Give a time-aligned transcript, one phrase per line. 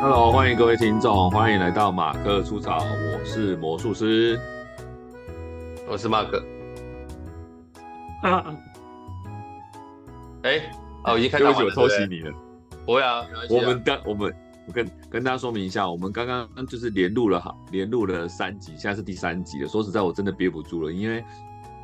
[0.00, 4.40] Hello，欢迎各位听众，欢迎来到马克出草，我是魔术师，
[5.98, 6.40] 我是马克。
[8.22, 8.56] 啊，
[10.44, 10.70] 哎，
[11.02, 12.32] 哦，我已经开始，对不起，我偷袭你了。
[12.86, 14.32] 不会啊，我们刚，我们
[14.68, 19.66] 我跟跟大家说明一下，我们刚刚就是连录了哈，连录了三集，现在是第三集了。
[19.66, 21.24] 说实在，我真的憋不住了，因为。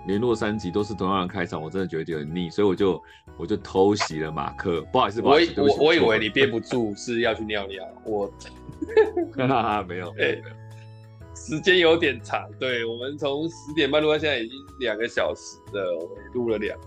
[0.07, 3.03] 连录三集都是同样的开场，我真的觉得有点腻，所以我就
[3.39, 4.83] 我就偷袭了马克。
[4.93, 8.31] 不好意思，不好意思，我我我以为你憋不住是要去尿尿，我
[9.49, 10.43] 哈哈没有，哎、欸，
[11.35, 16.79] 时间有点长，对，我们从十点半录到现在已经两个小时了，我们录了两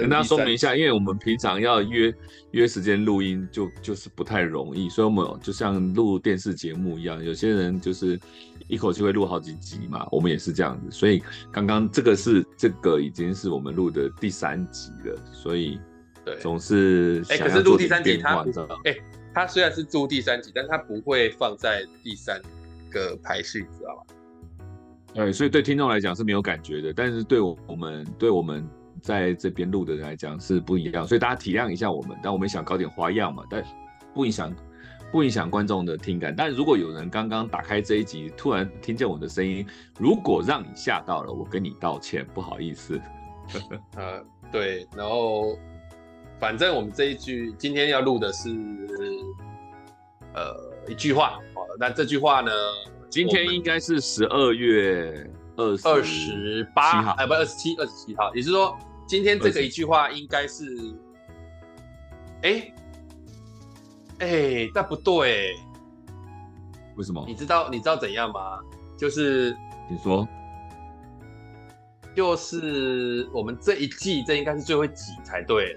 [0.00, 2.14] 跟大家说明一下，因为我们平常要约
[2.52, 8.18] 约时间录音就就是不太容易，所以我们就像录电视节目一样，有些人就是。
[8.66, 15.80] 一口气会录好几集嘛，我们也是这样子，所以刚刚这个是这个已经是我们录的第三集了，所以
[16.22, 18.44] 对，总是哎、欸，可是录第三集它
[18.84, 18.94] 哎，
[19.32, 22.42] 他虽然是录第三集，但他不会放在第三
[22.90, 24.02] 个排序，知道吧？
[25.14, 28.68] 对，所以对听众来讲是没有感觉的，但是对我们对我们
[29.00, 33.62] 在这边录的人来讲是不一样，所以大家体谅一下我们，但我们想搞点花样嘛，但
[34.14, 34.54] 不影响。
[35.10, 39.66] 不影响观众的听感，但如果有人刚刚打开这一集，突然听见我的声音，
[39.98, 43.00] 如果让你吓到了，我跟你道歉，不好意思。
[43.96, 44.22] 呃，
[44.52, 45.58] 对，然后
[46.38, 48.50] 反正我们这一句今天要录的是
[50.34, 50.54] 呃
[50.86, 52.50] 一句话，好，那这句话呢，
[53.10, 60.64] 今天应该是十二月二二十八号，哎，不，二十七，二十七号，也就是说，今天这个一句话应该是，
[62.42, 62.74] 哎。
[64.20, 65.54] 哎、欸，但不对，
[66.96, 67.24] 为什么？
[67.24, 68.58] 你知道你知道怎样吗？
[68.96, 69.56] 就是
[69.88, 70.26] 你说，
[72.16, 75.72] 就是我们这一季这应该是最后一集才对，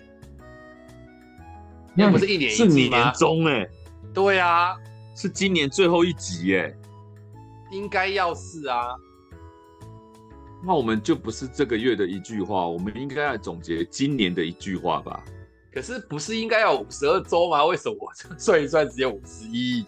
[1.94, 2.98] 那不是一年一季吗？
[2.98, 3.70] 年中哎，
[4.12, 4.76] 对啊，
[5.16, 6.76] 是今年最后一集耶，
[7.72, 8.96] 应该要是啊，
[10.64, 15.24] 那我们就不是这个月的一句话，我们应该要总结今年的一句话吧。
[15.74, 17.66] 可是不是应该要五十二周吗？
[17.66, 19.86] 为什么我算一算只有五十一？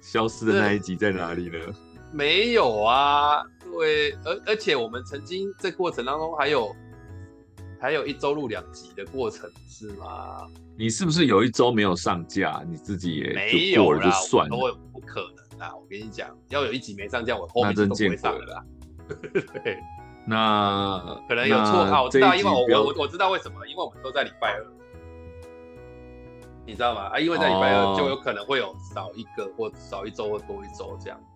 [0.00, 1.58] 消失的那一集在哪里呢？
[2.12, 6.72] 没有啊，对，而而且我们曾经在过程当中还有
[7.86, 10.38] 还有一周录两集的过程是吗？
[10.76, 12.60] 你是不是有一周没有上架？
[12.68, 14.56] 你自己也没有了，就算了，
[14.92, 15.72] 不可能啊！
[15.72, 18.64] 我跟你讲，要有一集没上架，我后面都不会上了啦。
[19.62, 19.78] 对。
[20.26, 24.66] 那可能有错啊，我知道，因为我我我知道为什么，因为我们都在礼拜二，
[26.66, 27.02] 你知道吗？
[27.02, 31.20] 啊，因为在礼拜二就有可能会有少一个或少一周或多一周这样，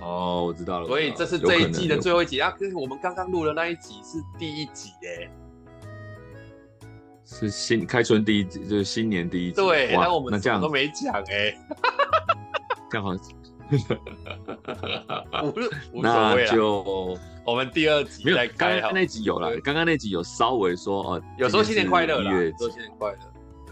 [0.00, 0.86] 哦，我知道了。
[0.86, 5.30] 所以这是这一季的最后一集啊，跟我们刚刚录的那一集是第一集哎，
[7.24, 9.56] 是新开春第一集，就是新年第一集。
[9.56, 11.56] 对，那我们那这样都没讲哎，
[12.90, 13.14] 这样好。
[15.92, 18.54] 那就我们第二集再开。
[18.56, 23.18] 刚刚那集有了，刚刚那集有稍微说哦，有说新年快乐啦，说新年快乐。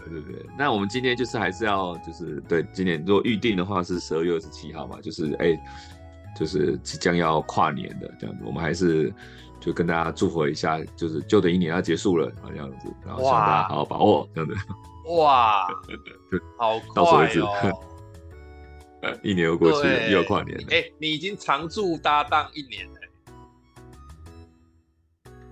[0.03, 5.57] 对对对，那我们今天就是还是要就是对今年如果预定的话是十二月二十七号嘛，就是哎，
[6.35, 9.13] 就是即将要跨年的这样子，我们还是
[9.59, 14.55] 就跟大家祝福一下，就是旧的一年要结束了啊这样子，然后希望大家好好把握这样子。
[15.17, 15.67] 哇，
[16.57, 17.81] 好 快哦。
[19.21, 20.63] 一年又过去了，又要跨年了。
[20.71, 22.93] 哎、欸，你已经常驻搭档一年了。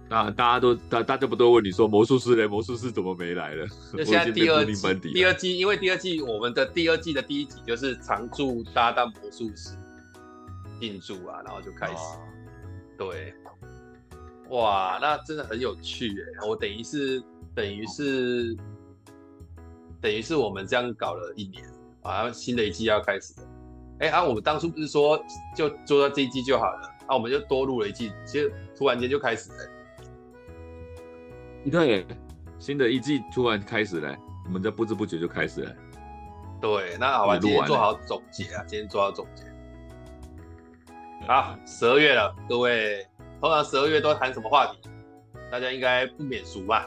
[0.10, 2.48] 那大家都大大家不都问你说魔术师嘞？
[2.48, 3.68] 魔术师怎么没来了？
[3.94, 4.74] 那现在第二季，
[5.14, 9.78] 第二季因为第二季我们的第二季的第一集就是常驻搭档魔术师
[10.84, 11.94] 进驻啊，然后就开始。
[11.94, 12.20] 啊、
[12.98, 13.34] 对，
[14.50, 16.46] 哇，那真的很有趣哎！
[16.46, 17.24] 我等于是
[17.56, 18.54] 等于是
[20.02, 21.64] 等于是我们这样搞了一年。
[22.02, 23.48] 啊，新的一季要开始了。
[24.00, 25.18] 哎、欸，啊，我们当初不是说
[25.56, 26.82] 就做到这一季就好了？
[27.08, 29.58] 啊，我们就多录了一季，其实突然间就开始了。
[31.64, 31.88] 你看，
[32.60, 34.14] 新的一季突然开始了，
[34.48, 35.74] 我们在不知不觉就开始了。
[36.60, 39.53] 对，那好吧，今天做好总结啊，今天做好总结。
[41.26, 43.08] 好，十二月了，各位，
[43.40, 44.78] 通常十二月都谈什么话题？
[45.50, 46.86] 大家应该不免俗吧？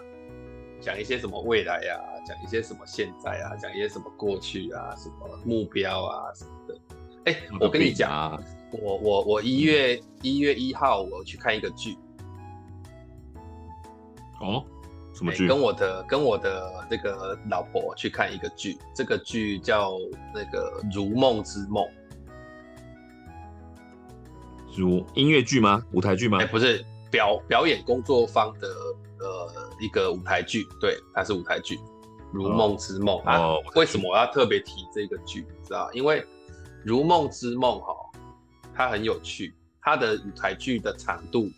[0.78, 2.20] 讲一些什么未来呀、啊？
[2.26, 6.78] 讲一些什么现在啊，讲一些什么过去啊，什么目标啊什么的。
[7.24, 8.38] 哎、欸，我跟你讲啊，
[8.72, 11.96] 我我我一月一、嗯、月一号我去看一个剧。
[14.42, 14.62] 哦，
[15.14, 15.48] 什么剧？
[15.48, 19.94] 跟我的跟我的这个老婆去看一个剧，这个剧叫
[20.34, 21.82] 那个《如梦之梦》。
[24.76, 25.82] 如音乐剧吗？
[25.92, 26.38] 舞台剧吗？
[26.38, 28.68] 哎、欸，不是表表演工作坊的
[29.18, 31.76] 呃一个舞台剧，对，它是舞台剧
[32.32, 33.38] 《如梦之梦》啊。
[33.38, 35.40] 哦、为什么我要特别提这个剧？
[35.40, 35.90] 你知道？
[35.92, 36.20] 因为
[36.84, 37.94] 《如梦之梦》哈，
[38.74, 41.48] 它很有趣，它的舞台剧的长度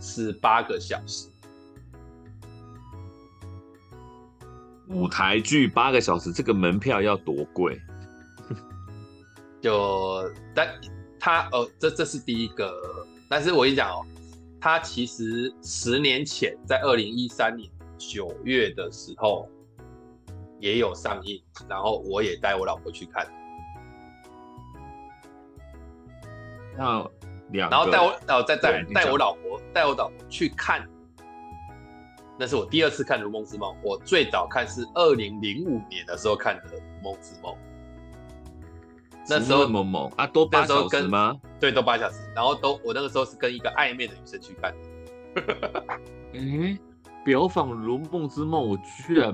[0.00, 1.28] 是八个小时。
[4.88, 7.80] 舞台剧八个小时，这个门票要多贵？
[9.62, 10.68] 就但。
[11.20, 12.72] 他呃，这这是第一个，
[13.28, 14.04] 但是我跟你讲哦，
[14.58, 19.46] 他其实十年前在二零一三年九月的时候
[20.58, 23.26] 也有上映，然后我也带我老婆去看。
[26.78, 27.06] 那
[27.52, 30.88] 两，然后带我，然后再再带我老婆带我老婆去看，
[32.38, 37.54] 那是我第二次看《如梦之梦》，我最早看是二零零五年的时候看的《如梦之梦》。
[39.30, 41.36] 那时候某某啊，都八小时吗？
[41.60, 42.16] 对，都八小时。
[42.34, 45.98] 然后都我那个时候是跟一个暧昧的女生去看的。
[46.34, 46.76] 哎，
[47.24, 49.32] 表坊如梦之梦，我居然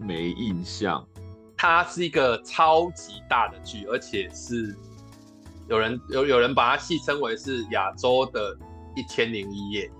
[0.00, 1.06] 没印象。
[1.58, 4.74] 它是一个超级大的剧，而且是
[5.68, 8.56] 有人有有人把它戏称为是亚洲的
[8.96, 9.90] 一千零一夜，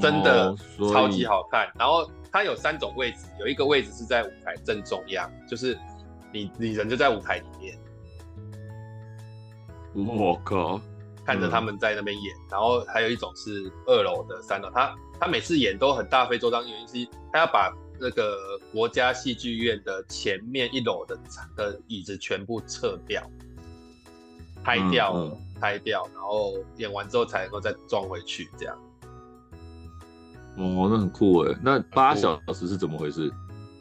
[0.00, 0.56] 真的
[0.92, 1.70] 超级好看。
[1.78, 5.78] 然后它有三种位置，有一个位置是在舞台正中央，就是。
[6.34, 7.78] 你你人就在舞台里面，
[9.94, 10.80] 我靠，
[11.24, 21.16] 看着他们在那边演，嗯，然后还有一种是二楼的三楼，他他每次演都很大费周章，原因是他要把那个国家戏剧院的前面一楼的
[21.56, 23.22] 的椅子全部撤掉，
[24.64, 28.76] 拍掉了，嗯嗯，拍掉，然后演完之后才能够再装回去，这样。
[30.56, 33.32] 哦，那很酷哎，那八小时是怎么回事？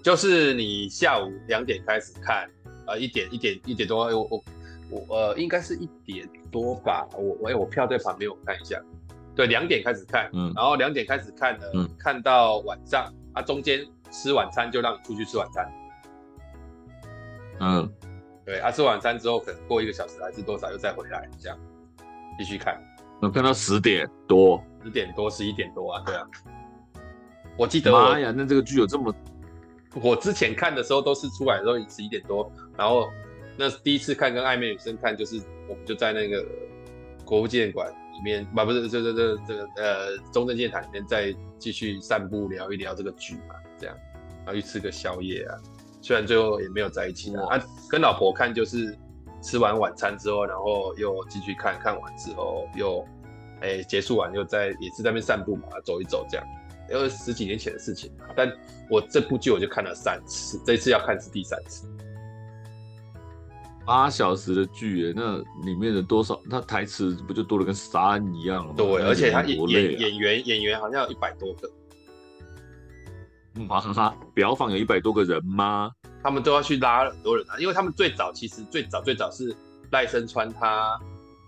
[0.03, 2.49] 就是你下午两点开始看，
[2.85, 4.43] 呃，一点一点一点多，我我
[4.89, 7.07] 我呃，应该是一点多吧。
[7.13, 8.77] 我我我票在旁边，我看一下。
[9.33, 13.79] 对，两点开始看，嗯，然后两点开始看呢，嗯，看到晚上啊，中间
[14.11, 15.71] 吃晚餐就让你出去吃晚餐。
[17.61, 17.89] 嗯，
[18.45, 21.57] 对啊，吃晚餐之后可能过一个小时还是多少又再回来，这样
[22.37, 22.77] 继续看。
[23.21, 26.27] 能看到十点多，十点多十一点多啊，对啊。
[27.57, 29.15] 我记得，妈呀，那这个剧有这么。
[30.01, 33.07] 我之前看的时候都是出来的时候十一点多，然后
[33.57, 36.43] 那第一次看跟暧昧女生看，就是我们就在那个
[37.23, 43.95] 国父纪念馆里面，不不是这这这这个呃中正纪念堂里面再继续散步聊一聊这个剧嘛，这样，
[44.45, 45.57] 然后去吃个宵夜啊，
[46.01, 48.97] 虽然最后也没有在一起啊，跟老婆看就是
[49.41, 53.05] 吃完晚餐之后，然后又继续看看完之后又
[53.61, 56.45] 哎结束完又在也是在那边散步嘛，走一走这样。
[56.89, 58.51] 因为十几年前的事情，但
[58.89, 61.87] 我这部剧我就看了三次，这次要看是第三次。
[63.85, 66.39] 八小时的剧，那里面的多少？
[66.45, 68.73] 那台词不就多了跟山一样吗？
[68.77, 71.69] 对，而且他演演演员演员好像有一百多个。
[73.67, 75.91] 哇哈哈，表坊有一百多个人吗？
[76.23, 79.53] 他们都要去拉很多人啊，因为他们最早其实最早最早是
[79.91, 80.97] 赖声川，他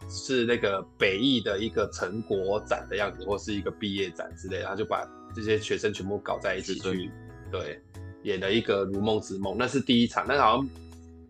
[0.09, 5.07] 是那个北艺的一个成果展的样子，或是一个毕业展之类的，他就把。
[5.35, 7.11] 这些学生全部搞在一起去，
[7.51, 7.81] 对，
[8.23, 10.25] 演了一个《如梦之梦》，那是第一场。
[10.25, 10.69] 那好像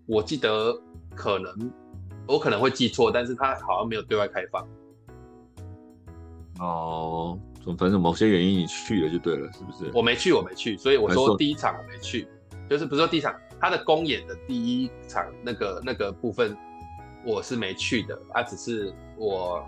[0.05, 0.79] 我记得，
[1.15, 1.71] 可能
[2.27, 4.67] 我可能会记错，但是他好像没有对外开放。
[6.59, 7.39] 哦，
[7.79, 9.89] 反正某些原因你去了就对了，是不是？
[9.91, 12.27] 我没去，我没去，所以我说第一场我没去，
[12.69, 16.55] 就是不是说第一场他的公演的第一场那个那个部分
[17.25, 19.65] 我是没去的，他只是我。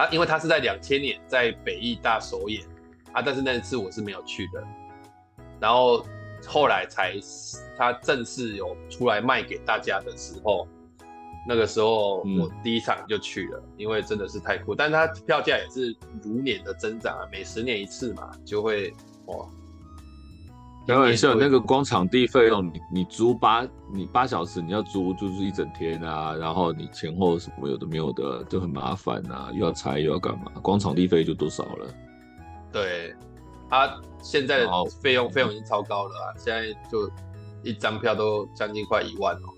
[0.00, 2.64] 他因为他是在两千年在北艺大首演
[3.12, 4.64] 啊，但是那一次我是没有去的，
[5.60, 6.02] 然后
[6.46, 7.14] 后来才
[7.76, 10.66] 他正式有出来卖给大家的时候，
[11.46, 18.90] 那个时候我第一场就去了，嗯、因为真的是太酷，但是他票价也是如年的增长啊，每十年一次嘛，就会
[19.26, 19.46] 哇。
[20.90, 31.86] 开玩笑，那个光场地费用，你你租八你八小时，你要租就是一整天啊，然后你前后什么有的没有的，就很麻烦啊，又要拆又要干嘛，光场地费就多少了？
[32.72, 33.14] 对，
[33.68, 37.08] 他、啊、现在的费用费用已经超高了啊，现在就
[37.62, 39.48] 一张票都将近快一万哦。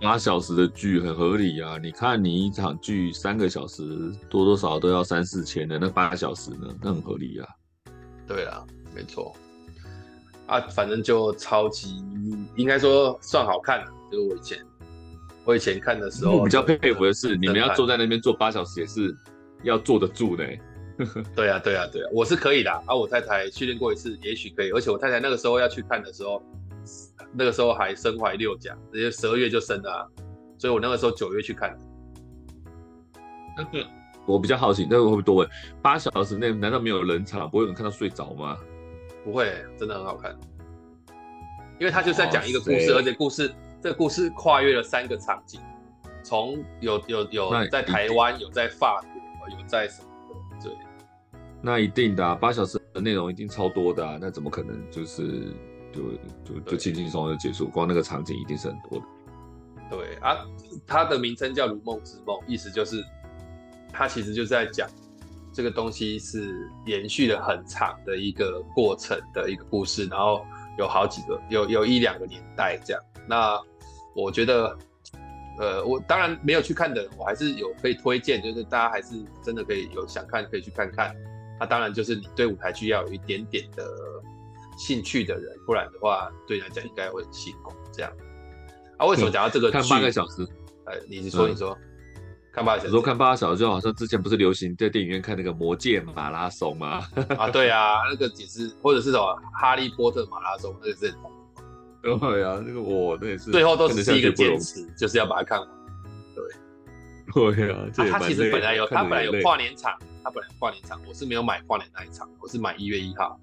[0.00, 3.84] 八小时的剧很合理啊，你看你一场剧三个小时，
[4.30, 7.46] 多多少少都要三四千的，那八小时呢，那很合理啊。
[8.26, 8.64] 对啊。
[8.94, 9.34] 没错，
[10.46, 12.04] 啊，反正就超级
[12.56, 14.58] 应该说算好看了，就是我以前
[15.44, 19.14] 我以前看的时候，我比较佩服的是，你们要坐在那边坐八小时也是
[19.62, 20.46] 要坐得住的。
[21.34, 22.94] 对啊，对啊，对啊，我是可以的啊。
[22.94, 24.70] 我太太训练过一次，也许可以。
[24.70, 26.40] 而且我太太那个时候要去看的时候，
[27.32, 30.06] 那个时候还身怀六甲，直接十二月就生了啊。
[30.58, 31.76] 所以我那个时候九月去看。
[33.56, 33.84] 那个
[34.26, 35.48] 我比较好奇，那个会不会多问？
[35.80, 38.56] 八小时内难道没有冷场，不会有人看到睡着吗？
[39.24, 40.36] 不会，真的很好看。
[41.78, 45.60] 因为他就是在讲一个故事，而且故事这个故事跨越了三个场景，
[46.22, 50.08] 从有有有在台湾，有在法国，有在什么？
[50.62, 50.72] 对，
[51.60, 55.52] 那一定的啊，八小时的内容一定超多的啊，那怎么可能就是
[55.92, 56.12] 就
[56.44, 57.66] 就就轻轻松松就结束？
[57.68, 59.04] 光那个场景一定是很多的。
[59.90, 60.38] 对啊，
[60.86, 63.04] 它的名称叫《如梦之梦》，意思就是
[63.92, 64.88] 它其实就是在讲
[65.52, 70.44] 这个东西是延续了很长的一个过程的一个故事，然后
[70.78, 73.02] 有好几个，有有一两个年代这样。
[73.28, 73.60] 那
[74.14, 74.76] 我觉得。
[75.58, 81.14] 呃，我当然没有去看的，我还是有可以推荐，就是大家还是真的可以有想看可以去看看。
[81.60, 83.86] 那、啊、当然就是你对舞台剧要有一点点的
[84.78, 87.74] 兴趣的人，不然的话对你来讲应该会很辛苦。
[87.92, 88.10] 这样
[88.96, 89.04] 啊？
[89.04, 89.72] 为什么讲到这个剧？
[89.74, 90.42] 看八个小时？
[90.86, 91.91] 哎，你说你说，嗯、
[92.52, 92.90] 看八小时？
[92.90, 97.02] 说看八小时，就好像之前不是流行在电影院看那个《魔戒马拉松》吗？
[97.38, 99.24] 啊，对啊，那个也是，或者是什么
[99.60, 101.14] 《哈利波特马拉松》，那个是。
[102.02, 105.68] 对啊，那个我那也是，最后都只是一个坚持，就是要把它看完。
[106.34, 113.40] 对，对啊，这他其实本来有，他本来有跨年场，他本来有跨年场，我是没有买跨年那一场，我是买一月一号。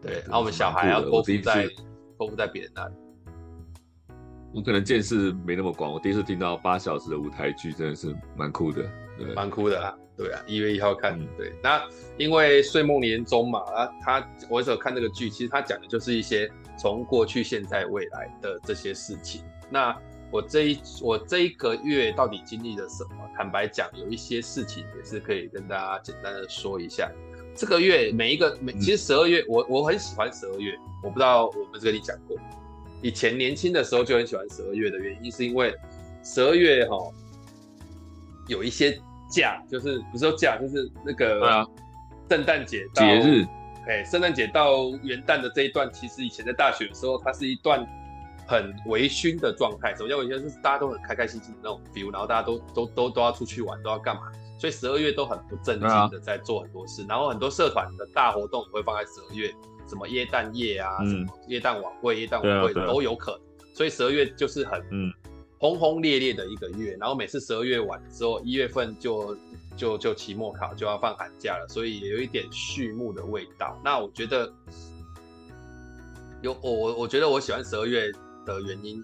[0.00, 1.68] 对，然后我们小孩要托付在
[2.16, 2.94] 托付在别人那里。
[4.54, 8.82] 我可能见识没那么广，我第一次听到八小时的舞台剧，真的是蛮酷的，
[9.18, 9.94] 对，蛮酷的啊。
[10.16, 11.18] 对啊，一月一号看。
[11.36, 11.82] 对，那
[12.16, 16.50] 因为岁末年终嘛，啊，他我有看这个剧，其实他讲的就是一些。
[16.76, 19.96] 从过去、现在、未来的这些事情，那
[20.32, 23.24] 我这一我这一个月到底经历了什么？
[23.36, 27.08] 坦白讲，有一些事情也是可以跟大家简单的说一下。
[27.54, 30.76] 这个月每一个每其实十二月，我我很喜欢十二月。
[31.04, 32.36] 我不知道我们跟你讲过，
[33.02, 35.74] 以前年轻的时候就很喜欢十二月的原因，是因为
[36.22, 36.96] 十二月哈
[38.48, 38.98] 有一些
[39.30, 41.66] 假，就是不是说假，就是那个
[42.28, 43.44] 圣诞节节日。
[43.86, 47.86] 哎，圣诞节到元旦的这一段，其实以前在大学的时候，它是一段
[48.46, 49.94] 很微醺的状态。
[49.94, 50.40] 什么叫微醺？
[50.40, 54.22] 就是大家都很开开心心的那种 feel，然后大家都都都都要出去玩，都要干嘛？
[54.58, 57.02] 所以十二月都很不正经的在做很多事。
[57.02, 59.54] 啊、然后很多社团的大活动也会放在十二月，
[59.88, 63.40] 什么耶诞夜啊，嗯、什么耶诞晚会、耶诞晚会都有可能。
[63.74, 64.82] 所以十二月就是很
[65.58, 66.96] 轰轰烈烈的一个月。
[67.00, 69.36] 然后每次十二月晚的时候，一月份就。
[69.76, 73.76] 就就期末考就要放寒假了，所以也有一点序幕的味道。
[73.84, 74.48] 那我觉得
[76.42, 78.12] 有我我我觉得我喜欢十二月
[78.46, 79.02] 的原因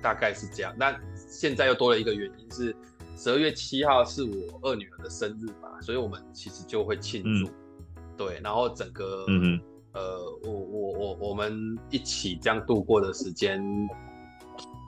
[0.00, 0.72] 大概是这样。
[0.78, 2.72] 那现在又多了一个原因是
[3.16, 7.48] 十二月七号是我二女儿的生日嘛，所以我们其实就会庆祝。
[7.48, 7.54] 嗯、
[8.16, 9.60] 对，然后整个嗯哼
[9.94, 13.62] 呃我我我我们一起这样度过的时间，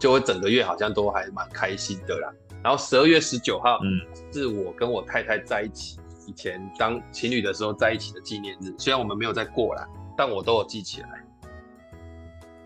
[0.00, 2.32] 就会整个月好像都还蛮开心的啦。
[2.62, 8.75] 然后十二月十九号，嗯，是我跟我太太在一起以前当情侣的时候在一起的纪念日。
[8.76, 9.86] 虽然我们没有再过啦，
[10.16, 11.25] 但我都有记起来。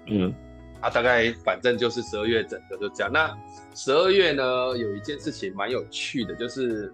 [0.06, 0.34] 嗯，
[0.80, 3.12] 啊，大概反正就是十二月整个就这样。
[3.12, 3.36] 那
[3.74, 4.42] 十二月呢，
[4.76, 6.92] 有一件事情蛮有趣的，就是。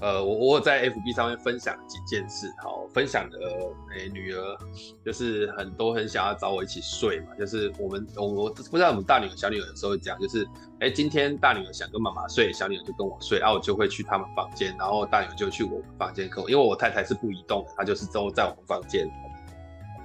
[0.00, 4.56] 呃，我我在 FB 上面分享了几件事，好，分享的诶、欸，女儿
[5.02, 10.44] 就是很多很想要找我一起睡嘛，就是我们我我不知道我们大女儿小女儿有时候会讲，就是
[10.80, 19.08] 哎、欸，今天大女儿想跟妈妈睡，小女儿就跟我睡，然、啊、后我就会去他们房间，然后大女儿就去我们房间，可因为我太太是不移动的，她就是都在我们房间，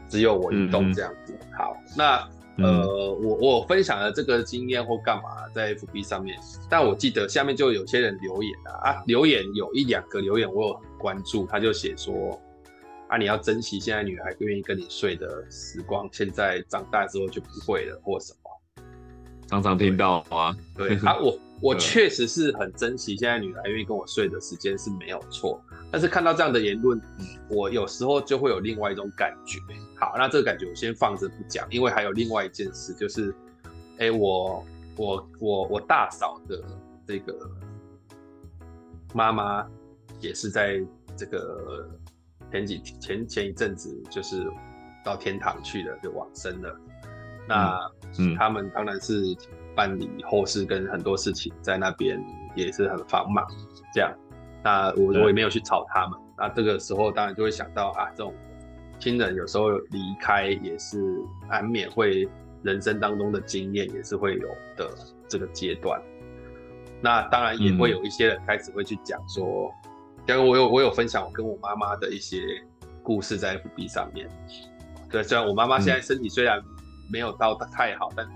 [0.07, 1.38] 只有我移动这样子。
[1.57, 2.27] 好，那。
[2.58, 6.38] 呃，我我分享了这个经验或干嘛在 FB 上面，
[6.70, 12.39] 但我记得下面就有些人留言啊，啊留言有一两个留言我有很关注，他就写说
[13.08, 18.84] 啊，你要珍惜现在女孩愿意跟你睡的时光，现在长大之后就不会了或什么，
[19.48, 25.62] 常常听到啊，对啊，我我确实是很珍惜现在女孩愿意跟我睡的时间是没有错。
[25.91, 27.00] 但是看到这样的言论，
[27.50, 29.60] 我有时候就会有另外一种感觉。
[29.96, 33.34] 好，那这个感觉我先放着不讲，因为还有另外一件事，就是，
[34.00, 34.65] 哎，我
[34.96, 36.63] 我我我大嫂的
[37.06, 37.38] 这个
[39.13, 39.68] 妈妈
[40.20, 40.82] 也是在
[41.15, 41.88] 这个
[42.51, 44.50] 前几前前一阵子就是
[45.03, 46.80] 到天堂去了，就往生了。
[47.48, 47.77] 那
[48.18, 49.36] 嗯，他们当然是
[49.75, 52.20] 办理后事跟很多事情在那边
[52.56, 53.46] 也是很繁忙，
[53.94, 54.12] 这样。
[54.63, 58.34] 那我我也没有去吵他们，那这个时候当然就会想到啊，这种
[59.00, 61.01] 亲人有时候离开也是
[61.50, 62.30] 难免会
[62.63, 64.48] 人生当中的经验也是会有
[64.78, 64.90] 的
[65.28, 66.00] 这个阶段。
[67.01, 69.72] 那当然也会有一些人开始会去讲说，
[70.28, 72.38] 因为、嗯、我有我有分享我跟我妈妈的一些
[73.01, 74.30] 故事在 FB 上面。
[75.10, 76.62] 对，虽然我妈妈现在身体虽然
[77.12, 78.28] 没有到太好，嗯、但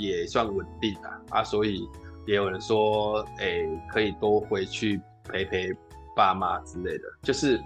[0.00, 1.88] 也算稳定啊啊，所以
[2.26, 5.72] 也有人说，哎、可以多回去陪陪
[6.16, 7.04] 爸妈之类的。
[7.22, 7.60] 就是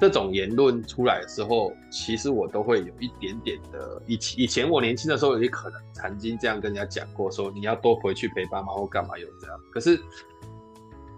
[0.00, 9.60] 这种言论出来的时候，其实我都会有一点点的以前以前我年轻的时候，也可能曾经这样跟人家讲过，说你要多回去陪爸妈或干嘛有这样。
[9.72, 10.00] 可是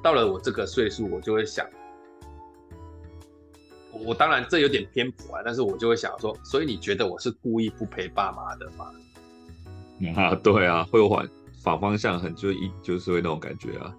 [0.03, 1.67] 到了我这个岁数，我就会想。
[4.05, 8.91] 我当然这有点偏颇啊，但是我就会想说，所以你觉得我是故意不陪爸妈的吗？
[10.17, 11.29] 啊，对啊，会有反
[11.63, 13.95] 反方向很就一就是会那种感觉啊。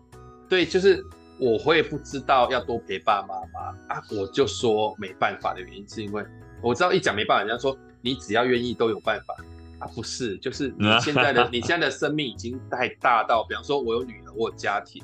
[0.49, 1.03] 对，就是
[1.39, 3.95] 我会不知道要多陪爸妈妈？
[3.95, 6.23] 啊，我就说没办法的原因是因为
[6.61, 9.35] 我知道一讲没办法，人家说你只要愿意都有办法
[9.79, 15.03] 啊，不是，就是你现在的 你现在的生命已经太大到，比方说我有女儿，我有家庭，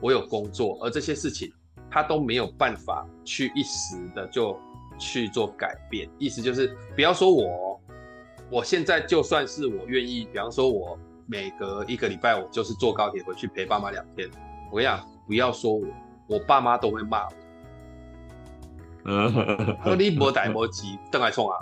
[0.00, 1.52] 我有工作，而这些事情。
[1.92, 4.56] 他都没有办法去一时的就
[4.96, 7.69] 去做改变，意思就是不要说我，
[8.50, 14.28] 我现在就算是我愿意，比方说我每隔一个礼拜我就是坐高铁回去陪爸妈两天，
[14.70, 15.86] 我跟你讲，不要说我，
[16.26, 17.32] 我爸妈都会骂我。
[19.06, 21.56] 嗯，他说你莫呆莫急，邓来冲啊！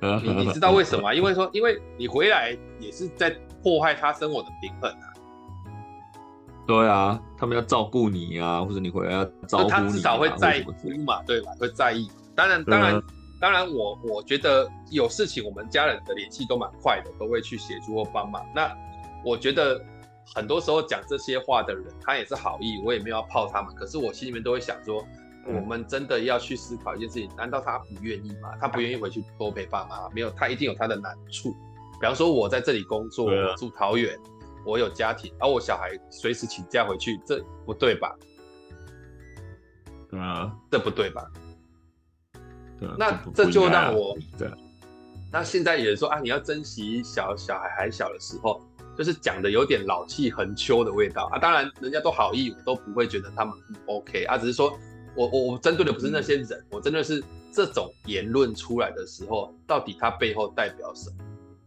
[0.22, 1.14] 你你知道为什么吗？
[1.14, 3.30] 因为说，因为你回来也是在
[3.62, 5.12] 破坏他生活的平衡啊。
[6.66, 10.72] 对啊，他们要照顾你啊，或者你回来要照顾他至少会在乎
[11.04, 11.52] 嘛，对吧？
[11.60, 12.10] 会在意。
[12.34, 13.00] 当然，当然，
[13.44, 18.42] 当然我，我我觉得有事情，我们家人的联系都蛮快的，都会去协助或帮忙。
[18.54, 18.74] 那
[19.22, 19.78] 我觉得
[20.34, 23.74] 很多时候讲这些话的人，他也是好意，我也没有要泡他们。
[23.74, 25.06] 可是我心里面都会想说，
[25.44, 28.56] 我们真的要去思考一件事情，难道他不愿意吗？
[28.58, 30.08] 他不愿意回去多陪爸妈？
[30.14, 31.50] 没有，他一定有他的难处。
[32.00, 34.18] 比方说，我在这里工作，我住桃园。
[34.64, 38.16] 我有家庭，而、啊、我小孩随时请假回去，这不对吧？
[40.08, 41.30] 对啊，这不对吧？
[42.78, 44.48] 对啊，那这就让我，对。
[45.32, 48.60] 那现在有人说啊，你要珍惜小小孩还小的时候，
[48.96, 51.38] 就是讲的有点老气横秋的味道啊。
[51.38, 54.38] 当然，人家都好意，我都不会觉得他们不 OK 啊。
[54.38, 54.78] 只是说
[55.16, 61.16] 我我我针对的不是那些人，嗯、我针对是这种言论出来的时候，到底它背后代表什么？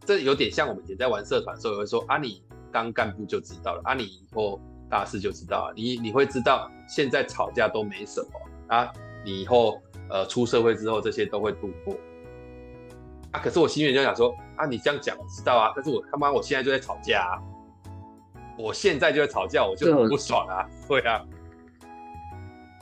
[0.06, 2.42] 这有点像我们以前在玩社团的时候，有人说啊你。
[2.70, 5.72] 当干部就知道了啊，你以后大事就知道了。
[5.74, 8.28] 你你会知道，现在吵架都没什么
[8.68, 8.92] 啊，
[9.24, 11.96] 你以后呃出社会之后，这些都会度过
[13.32, 13.40] 啊。
[13.40, 17.38] 可是我心里就想说啊，你这样讲我知道啊，但是我他妈我现在就在吵架啊，
[18.58, 20.66] 我现在就在吵架，我就很不爽啊。
[20.88, 21.24] 对啊，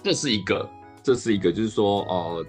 [0.02, 0.68] 这是一个，
[1.02, 2.44] 这是一个，就是说哦、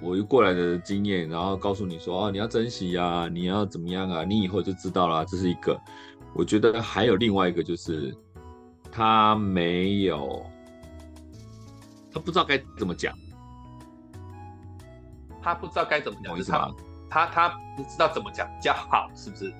[0.00, 5.78] 我又过来的经验，然后告诉你说哦，你要珍惜啊，你要怎么样啊，你以后就知道了，这是一个。
[6.34, 8.14] 我觉得还有另外一个，就是
[8.90, 10.42] 他没有，
[12.10, 13.14] 他不知道该怎么讲，
[15.42, 16.70] 他不知道该怎么讲，就是他
[17.10, 19.52] 他他不知道怎么讲比较好，是不是？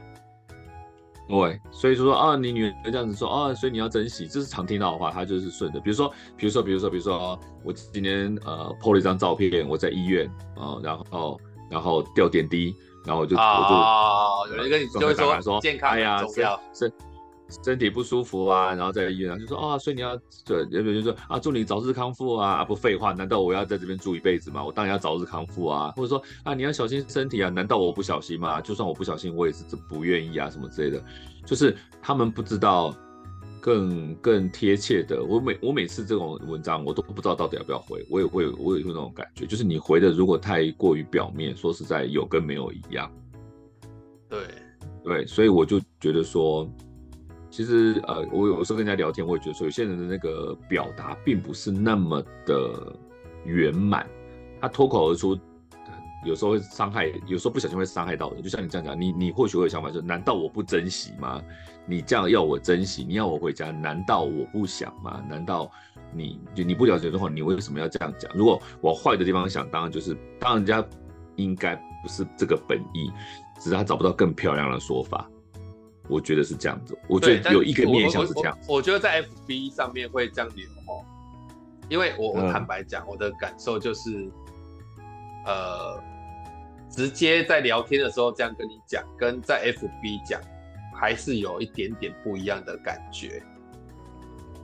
[1.29, 5.81] 对，所以说啊，你女儿这样子说啊，所以你要珍惜，这是常听到的话，他就是顺着。
[5.81, 11.41] 比如说，比如说，比如说，比如说，我今天呃 po 了一张照片，我在医院啊，然后
[11.71, 12.75] 然后吊点滴。
[13.05, 16.25] 然后我就、哦、我就哦，有人跟你就会说，说健康哎呀，
[16.73, 16.93] 身
[17.65, 24.65] 身体不舒服啊，然后在医院就说啊、哦，所以你要对，有人就说啊，祝你早日康复啊，不废话，难道我要在这边住一辈子吗？
[24.65, 28.61] 我当然要早日康复啊，或者说啊，你要小心身体啊，难道我不小心吗？
[28.61, 31.03] 就算我不小心，我也是不愿意啊，什么之类的，
[31.45, 32.95] 就是他们不知道。
[33.65, 43.09] 更更贴切的，我每我每次这种文章，我都不知道到底要不要回，我也会我也会那种感觉，就是你回的如果太过于表面，说实在有跟没有一样。
[44.29, 44.41] 对
[45.05, 46.69] 对，所以我就觉得说，
[47.53, 52.97] 其实呃，我有时候跟人家聊天，我也觉得说，有些人的那个表达并不是那么的
[53.45, 54.09] 圆满，
[54.59, 55.39] 他脱口而出。
[56.25, 58.41] 有时候会伤害，有时候不小心会伤害到人。
[58.41, 61.43] 就像你这样讲，你你或许会有想法，就难道我不珍惜吗？
[61.85, 65.21] 你这样要我珍惜，你要我回家，难道我不想吗？
[65.29, 65.69] 难道
[66.15, 68.31] 你就你不了解的话，你为什么要这样讲？
[68.37, 70.83] 如果往坏的地方想，当然就是当人家
[71.35, 73.11] 应该不是这个本意，
[73.61, 75.29] 只是他找不到更漂亮的说法。
[76.13, 78.77] 我觉得是这样子，我觉得有一个面向是这样我我。
[78.77, 81.05] 我觉得在 FB 上面会这样留哦，
[81.89, 84.31] 因为我我坦白讲，嗯、我的感受就是，
[85.47, 86.01] 呃。
[86.95, 90.39] 直接在聊天的时候这样跟你讲，跟在 FB 讲
[90.95, 93.43] 还是有一点点不一样的感觉，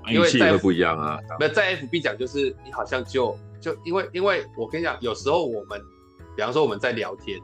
[0.09, 1.19] 因为在不一样啊。
[1.41, 5.81] 那在 FB 讲就是你好像就就因为因为我跟你讲，有时候我们
[6.37, 7.41] 比方说我们在聊天，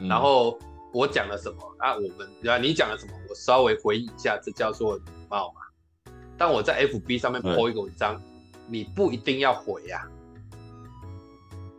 [0.00, 0.58] 嗯、然后
[0.92, 1.94] 我讲了什么啊？
[1.94, 2.58] 我们对吧？
[2.58, 3.12] 你讲了什么？
[3.28, 6.12] 我稍微回忆一下，这叫做礼貌嘛。
[6.36, 8.22] 但我在 FB 上面 po 一个文章，嗯、
[8.66, 10.10] 你不一定要回呀、啊。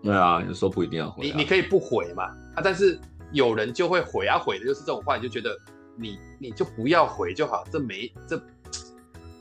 [0.04, 1.26] 对啊，有时候不一定要回、啊。
[1.26, 2.99] 你你可以不回嘛啊，但是
[3.32, 5.58] 有人就会回啊，回的就是这种话，你就觉得
[5.95, 8.41] 你你就不要回就好，这没这。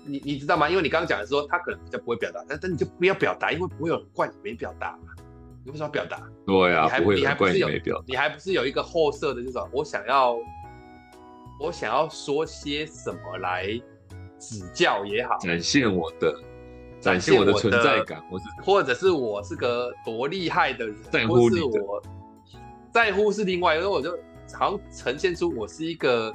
[0.05, 0.69] 你你知道吗？
[0.69, 5.12] 因为你刚刚讲的说他可能比较不会表达，但但你就不要表达，因为不会有人怪你没表达嘛。
[5.65, 6.21] 你为什么要表达？
[6.47, 7.69] 对啊，你还不会你还不是有
[8.07, 10.37] 你还不是有一个后设的，就是我想要
[11.61, 13.69] 我想要说些什么来
[14.39, 16.35] 指教也好，展现我的
[17.01, 22.03] 展现我的存在感，或是或者是我是个多厉害的人，在乎我
[22.93, 24.11] 在乎是另外，因为我就
[24.55, 26.33] 好像呈现出我是一个。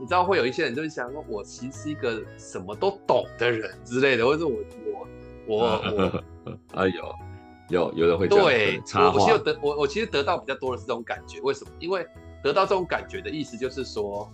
[0.00, 4.54] 你知道会有一些人就是想说，我其实是一个什么都懂的人之类的，或者我
[4.86, 5.08] 我
[5.48, 6.22] 我我，
[6.80, 7.12] 哎有
[7.68, 11.70] 有有人会这样对，我我其实得我我其实得到比较多的是这种感觉，为什么？
[11.78, 12.06] 因为
[12.42, 14.30] 得到这种感觉的意思就是说，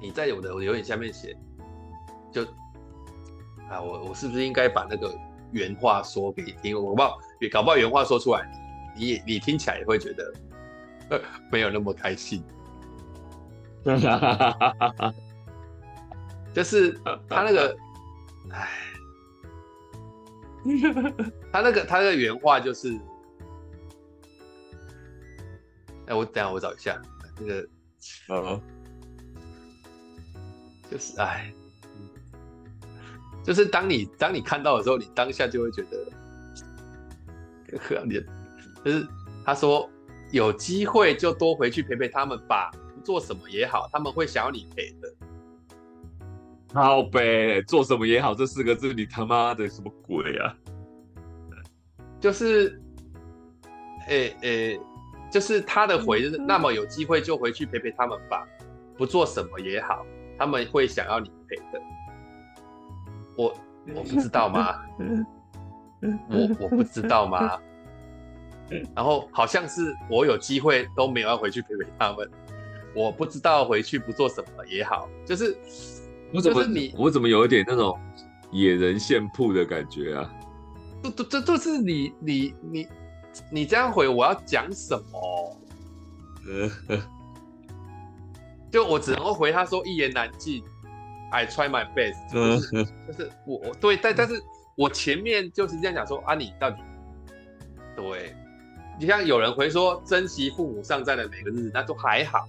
[0.00, 1.36] 你在我的留言下面写，
[2.30, 2.42] 就
[3.70, 5.12] 啊，我我是不是应该把那个
[5.52, 6.76] 原话说给你听？
[6.76, 7.18] 我不知道，
[7.50, 8.46] 搞不好原话说出来，
[8.96, 10.32] 你你，你听起来也会觉得
[11.50, 12.42] 没有那么开心。
[16.52, 16.98] 就是
[17.28, 17.76] 他那个，
[18.50, 18.68] 哎，
[21.52, 22.98] 他那个他那个原话就是，
[26.06, 27.00] 哎，我等下我找一下
[27.38, 27.68] 那个，
[28.28, 28.60] 嗯，
[30.90, 31.52] 就是哎，
[33.44, 38.24] 就是当你当你看到的时候，你当下就会觉得可怜，
[38.84, 39.06] 就是
[39.44, 39.88] 他说
[40.32, 42.70] 有机会就多回去陪陪他们吧。
[43.04, 45.15] 做什么也好，他们会想要你陪的。
[46.76, 50.54] 好呗，做什么也好，这四个字你他妈的什么鬼啊？
[52.20, 52.78] 就是，
[54.08, 54.80] 诶、欸、诶、欸，
[55.30, 58.46] 就是他的回就是，那么有机会就回去陪陪他们吧。
[58.98, 60.04] 不做什么也好，
[60.38, 61.82] 他们会想要你陪的。
[63.38, 63.56] 我
[63.94, 64.78] 我不知道吗？
[66.28, 67.58] 我我不知道吗？
[68.94, 72.30] 然后好像是我有机会都没有要回去陪陪他们。
[72.94, 75.56] 我不知道回去不做什么也好，就是
[76.32, 77.98] 我怎么你我怎么有一点那种
[78.50, 80.32] 野人献曝的感觉啊？
[81.02, 82.88] 这这这就是你你你
[83.50, 85.56] 你这样回我要讲什么？
[88.70, 90.62] 就我只能够回他说一言难尽
[91.30, 94.42] ，I try my best，就是就是我我对，但但是
[94.76, 96.76] 我前面就是这样讲说啊，你到底
[97.96, 98.34] 对，
[99.00, 102.46] 你像有人回说珍惜父母尚在的每个日子，那都还好。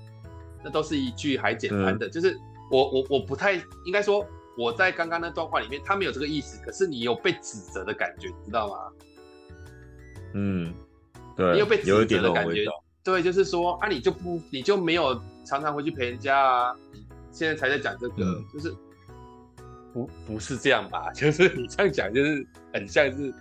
[0.64, 2.38] 那都是一句还简单的，嗯、就是
[2.70, 3.54] 我我我不太
[3.86, 4.26] 应该说
[4.58, 8.76] 我在刚刚那段话里面，他没有这个意思，可是你有被指责的感觉，你知道吗？
[10.34, 10.74] 嗯，
[11.36, 12.66] 对，你有被指责的感觉，
[13.04, 18.76] 对，就是说啊，你就不你就没有常常回去陪人家啊，你现在才在讲这个，嗯、就是
[19.94, 21.12] 不不是这样吧？
[21.16, 23.34] 就是你这样讲，就是很像是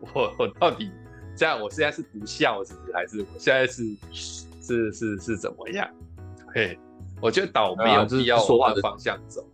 [0.00, 0.90] 我我到底
[1.36, 2.92] 这样，我现在是不孝是不是？
[2.92, 3.84] 还是我现在是？
[4.66, 5.88] 是是是怎么样？
[6.52, 6.76] 嘿，
[7.20, 9.44] 我觉得倒没有必要说话的方向走。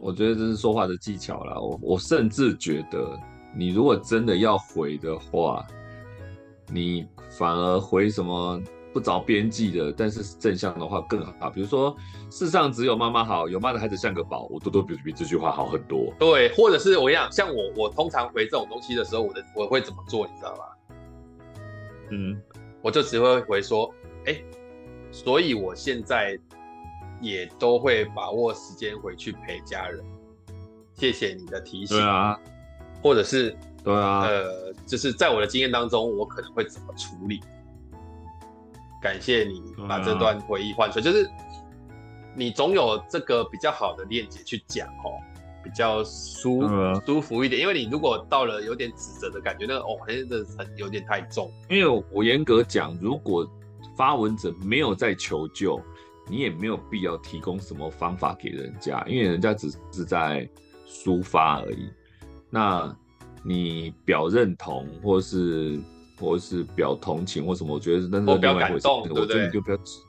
[0.00, 1.58] 我觉得这是说话的技巧啦。
[1.58, 3.18] 我我甚至觉得，
[3.56, 5.66] 你如果真的要回的话，
[6.68, 8.60] 你反而回什么
[8.92, 11.48] 不着边际的，但是正向的话更好。
[11.50, 11.96] 比如说，
[12.30, 16.12] 世上只有妈妈好，有妈的孩子像个宝，我多多比比这句话好很多。
[16.18, 20.64] 对，或者是我跟你讲，像我我通常回这种东西的时候，我的我会怎么做，你知道吗？
[22.10, 22.40] 嗯。
[22.82, 23.92] 我就只会回说，
[24.26, 24.44] 哎、欸，
[25.16, 26.38] 所以我现在
[27.22, 30.04] 也都会把握时间回去陪家人。
[30.92, 31.96] 谢谢你的提醒。
[31.96, 32.38] 对啊，
[33.02, 37.40] 或者是对啊，呃，就是在我的经验当中，我可能会怎么处理？
[39.00, 41.26] 感谢你把这段回忆换出来，就是
[42.34, 45.16] 你总有这个比较好的链接去讲哦。
[45.64, 46.62] 比较舒
[47.04, 51.50] 舒服一点，因为你如果到了有点指责的感觉，那个哦，真的很有点太重。
[51.68, 53.44] 因为我严格讲，如果
[53.96, 55.80] 发文者没有在求救，
[56.28, 60.48] 你也没有必要提供什么方法给人家，因为人家只是在
[60.86, 61.88] 抒发而已。
[62.50, 62.96] 那
[63.44, 65.80] 你表认同，或是
[66.18, 68.88] 或是表同情或什么，我觉得那是另外一回事。
[68.88, 70.00] 我觉得你就不要指。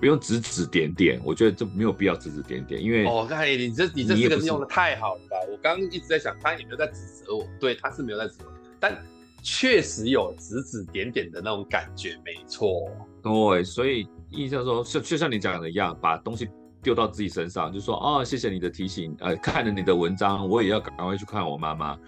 [0.00, 5.36] 不用指指点点，我觉得这没有必要指指点点，因为哦，那你这你这四个字用的太好了吧？
[5.50, 8.96] 我刚刚一直在想，他也没有在指责我，对，他是没有在指责我，但
[9.42, 12.88] 确实有指指点点的那种感觉，没错。
[13.22, 16.48] 对，所以印象说，就就像你讲的一样，把东西
[16.82, 21.98] 丢到自己身上，就说哦，谢谢你的提醒，呃，看了你的文章，我也要赶快去看我妈妈。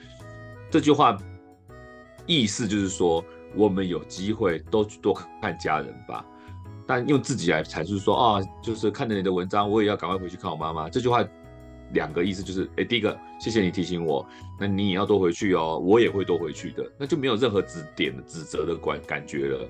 [0.71, 1.17] 这句话
[2.27, 3.25] 意思就是说，
[3.57, 6.25] 我们有机会都去多看家人吧。
[6.87, 10.89] 但用自己来阐述说啊，就是看了你的文章，我也要赶快回去看我妈妈。
[10.89, 11.25] 这句话
[11.93, 14.27] 两个意思就是，哎，第一个，谢谢你提醒我，
[14.59, 19.69] 那你也要多回去哦，我也会多回去的，那就没有任何指点的指责的感感觉了，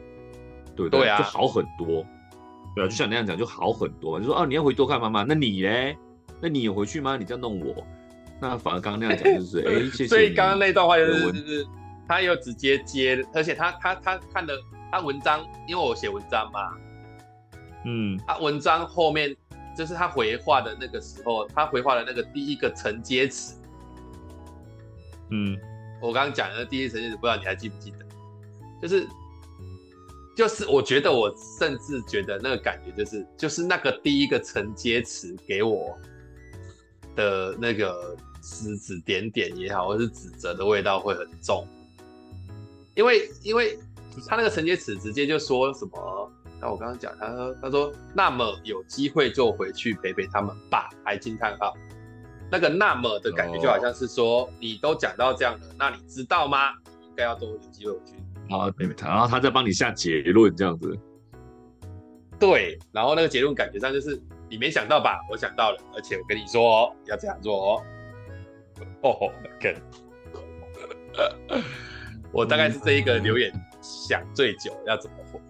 [0.88, 1.06] 对不对？
[1.06, 2.04] 对啊，就好很多。
[2.74, 4.18] 对啊，就像那样讲，就好很多。
[4.18, 5.70] 就说啊，你要回多看妈妈，那你呢？
[6.40, 7.16] 那你有回去吗？
[7.16, 7.86] 你这样弄我，
[8.40, 10.06] 那反而刚刚那样讲就是， 哎，谢谢。
[10.06, 11.66] 所以刚刚那段话就是，就是
[12.08, 14.54] 他又直接接，而且他他他看的
[14.90, 16.72] 他文章，因为我写文章嘛。
[17.84, 19.36] 嗯，他文章后面
[19.76, 23.56] 就是他回话的那个时候，他回话的那个第一个承接词。
[25.30, 25.58] 嗯，
[26.00, 27.98] 我刚刚讲的第一个承接词，不知道你还记不记得？
[28.80, 29.06] 就是，
[30.40, 35.94] 就是，我觉得我甚至觉得那个感觉就是，就是那个第一个承接词给我
[37.14, 41.68] 的那个指指点点也好，或是指责的味道会很重，
[42.94, 43.78] 因为，因为
[44.26, 46.32] 他那个承接词直接就说什么。
[46.58, 51.76] 那我刚刚讲，他说他说，那么有机会就回去陪陪他们吧，还惊叹号。
[52.50, 56.72] 那个那么的感觉就好像是说，哦、你都讲到这样了，那你知道吗？
[57.02, 58.14] 应该要多有机会回去
[58.50, 60.98] 好陪陪他，然后他再帮你下结论这样子。
[62.38, 65.20] 对，然后那个结论感觉上就是你没想到吧？
[65.30, 67.82] 我想到了，而且我跟你说要这样做哦。
[69.02, 69.74] 哦，跟，
[72.32, 75.40] 我大概是这一个留言想最久，要怎么回？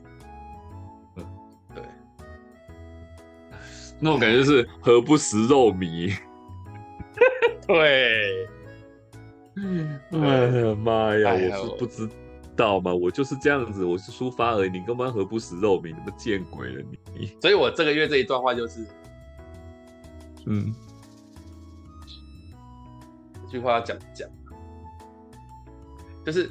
[4.03, 6.19] 那种感觉是何不食肉糜？
[7.69, 8.49] 对，
[10.13, 12.09] 哎呀妈呀，哎、我是不知
[12.61, 14.71] 道嘛，我就是这样子，我是抒发而已。
[14.71, 15.87] 你干嘛何不食肉糜？
[15.87, 16.83] 你不见鬼了
[17.19, 17.27] 你！
[17.41, 18.87] 所以我这个月这一段话就是，
[20.47, 20.75] 嗯，
[23.47, 24.29] 这句话要讲讲，
[26.25, 26.51] 就是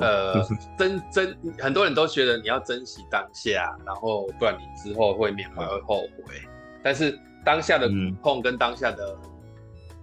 [0.00, 0.42] 呃，
[0.78, 6.34] 珍珍，很多人都觉得你要珍惜当下，然后不然你之后会缅怀会后悔。
[6.82, 7.88] 但是当下的
[8.22, 9.18] 痛跟当下的、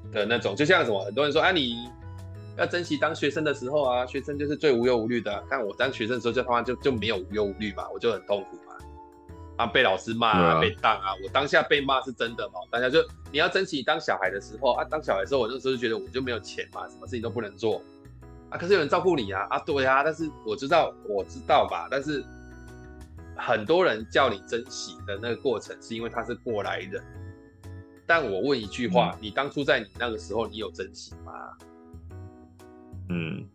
[0.06, 1.90] 嗯、的那种，就像什么，很多人说啊，你
[2.58, 5.44] 要珍惜当学生的时候啊，学生就是最无忧无虑的。
[5.50, 8.74] 看我当学生的时候就他妈就就没有无忧无虑嘛，我就很痛苦嘛，
[9.58, 13.00] 啊被老师骂啊，被当啊，我当下被骂是真的嘛，当下就
[13.32, 17.82] 你要珍惜当小孩的时候啊，当小孩的时候我那时候就觉得我就没有钱嘛，什么事情都不能做
[18.50, 22.24] 啊，可是有人照顾你啊，啊对啊，但是我知道我知道吧，但是。
[23.40, 27.00] 很多人叫你珍惜的那个过程，是因为他是过来人。
[28.04, 31.32] 但我问一句话：嗯、你当初在你那个时候，你有珍惜吗？
[33.10, 33.48] 嗯，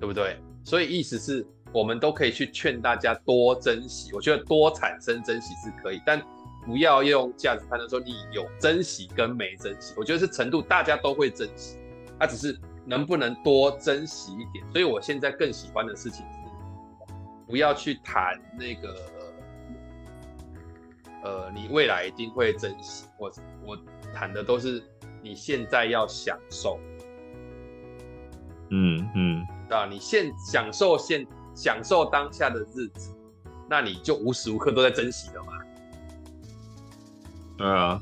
[0.00, 0.38] 对不对？
[0.64, 4.12] 所以意思是我们都可以去劝大家多珍惜。
[4.12, 6.20] 我觉得多产生珍惜是可以，但
[6.64, 9.94] 不要用价值判断说你有珍惜跟没珍惜。
[9.96, 11.78] 我觉得是程度，大家都会珍惜，
[12.18, 14.64] 它、啊、只是能不能多珍惜一点。
[14.72, 16.46] 所以我现在更喜欢的事情是。
[17.48, 18.96] 不要去谈那个，
[21.22, 23.32] 呃，你未来一定会珍惜，我
[23.64, 23.78] 我
[24.12, 24.82] 谈的都是
[25.22, 26.80] 你现在要享受，
[28.70, 33.14] 嗯嗯，啊，你现享受现享受当下的日子，
[33.68, 35.52] 那你就无时无刻都在珍惜了嘛。
[37.56, 38.00] 对啊，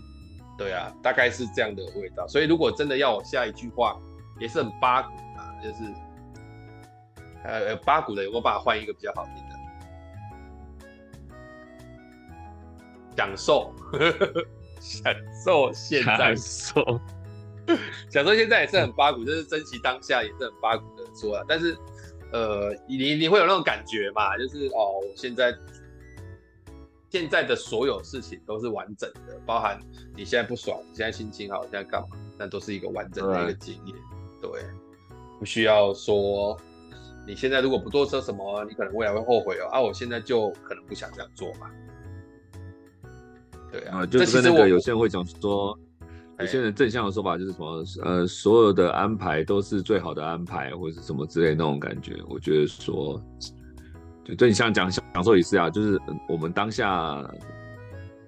[0.59, 2.27] 对啊，大概是这样的味道。
[2.27, 3.97] 所以如果真的要我下一句话，
[4.41, 5.77] 也是很八股啊，就是。
[7.47, 9.55] 呃，八股的，我把它换一个比较好听的，
[13.15, 13.71] 享受，
[14.81, 17.01] 享受现在，享受，
[18.11, 21.45] 享受现在也是很八股，就是珍惜当下也是很八股的说啊。
[21.49, 21.77] 但是，
[22.33, 24.37] 呃，你你会有那种感觉嘛？
[24.37, 25.57] 就是哦，我现在
[27.11, 29.79] 现在的所有事情都是完整的，包含
[30.17, 33.97] 你现在不爽，你现在心情好，现在干嘛，那都是一个完整的一个经验，
[34.41, 34.51] 对，
[35.39, 36.57] 不需要说。
[37.27, 39.67] 你现在如果不做车什么，你可能未来会后悔哦。
[39.73, 41.71] 啊，我现在就可能不想这样做嘛。
[43.73, 45.79] 对啊，啊就是那个有些人会讲说，
[46.39, 52.17] 有些人正向的说法就是什么，呃，所有的安排都是最好的安排，或者什么之类的那种感觉。
[52.29, 53.23] 我觉得说，
[54.25, 57.25] 就对你像讲享受也是啊，就是我们当下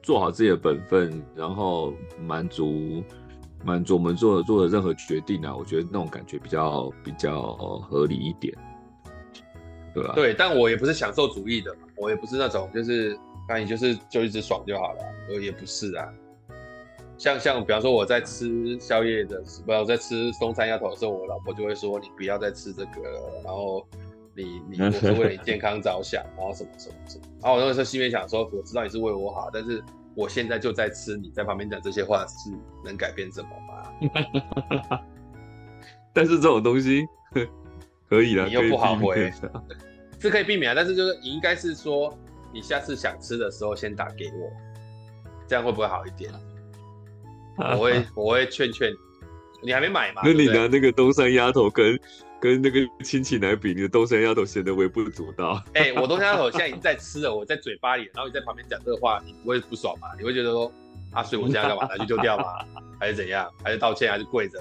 [0.02, 3.02] 做好自己的本分，然后满足
[3.64, 8.56] 满足我们做做的任何决定啊，我觉得那种感觉比较比较合理一点。
[9.92, 16.06] 对，吧、对，但我也不是享受主义的嘛，我也不是那种就是，那你就是就一直爽就好了，我也不是啊。
[17.18, 23.86] 像像比方说我在吃宵夜的时候，不，我在吃松山鸭头的时候，我老婆就会说你不要再吃这个了，然后
[24.34, 27.24] 你你我是为了你健康着想，然后什么什么什么。
[27.42, 29.82] 然后我那个时候心里想说，我知道你是为我好，但是
[30.14, 32.50] 我现在就在吃，你在旁边讲这些话是
[32.84, 35.00] 能改变什么吗？
[36.12, 37.06] 但是这种东西。
[38.08, 39.32] 可以了，你又不好回，
[40.20, 40.74] 是可以避免啊。
[40.76, 42.16] 但是就是你应该是说，
[42.52, 44.48] 你下次想吃的时候先打给我，
[45.48, 46.32] 这样会不会好一点？
[47.58, 48.92] 我会我会劝劝
[49.62, 50.22] 你，你还没买吗？
[50.24, 51.98] 那你拿那个东山丫头跟
[52.40, 55.62] 跟那个亲戚来比，你的东山丫头显得微不足道。
[55.74, 60.08] 哎、欸，我东山丫头现在已经在吃了，我在嘴巴里，然后你在旁边讲这个话，你不会不爽吗？
[60.18, 60.70] 你会觉得说，
[61.12, 61.86] 啊，所以我现在干嘛？
[61.86, 62.44] 拿去丢掉吗？
[63.00, 63.50] 还是怎样？
[63.64, 64.10] 还是道歉？
[64.10, 64.58] 还是跪着？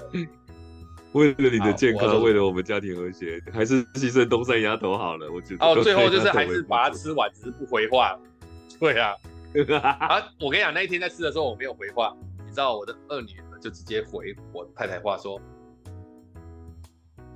[1.12, 5.30] 为了你的健康，为了我们家庭和谐，还是牺牲东山丫头好了。
[5.32, 8.18] 我觉得哦，最后就是还是把它吃完，只是不回话。
[8.78, 9.14] 对啊，
[10.00, 15.38] 啊，我跟你讲，那一天在吃的时候我没有回话，你知道我的二女儿就直接回我太太话说，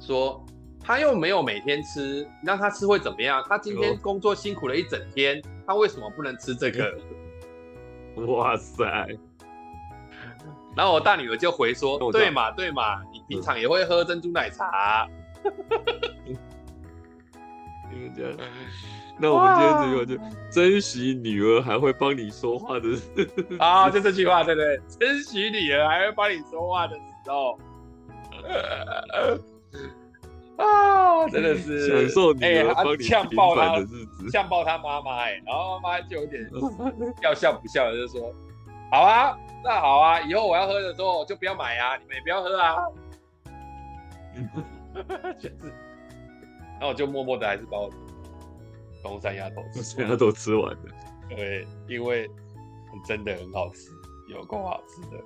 [0.00, 0.42] 说
[0.82, 3.44] 他又没有每天吃，让她吃会怎么样？
[3.46, 6.98] 她今天工作辛苦了一整天，她为什么不能吃这个？
[8.28, 8.82] 哇塞！
[10.74, 15.06] 然后我大女儿就回说：“对嘛，对嘛，你平常也会喝珍珠奶茶。”
[19.20, 20.16] 那我们今天这句话就
[20.50, 22.88] 珍惜女儿还会帮你说话的
[23.58, 24.80] 啊，就这句话，对不对？
[24.98, 27.58] 珍惜女儿还会帮你说话的时候，
[30.64, 36.48] 啊，真的是 享受女儿帮你呛爆她的日子，呛爆他妈妈哎，然后妈妈就有点
[37.22, 38.32] 要笑不笑的，就说
[38.90, 42.76] ：“好啊。”那好啊，以后我要喝的时候就不要买啊，你们也不要喝啊。
[45.38, 45.52] 就是，
[46.78, 47.90] 然后我就默默的还是把我
[49.02, 50.82] 东山鸭头东山鸭头吃完了。
[51.28, 52.28] 对，因为
[53.06, 53.90] 真的很好吃，
[54.28, 55.22] 有够好吃的。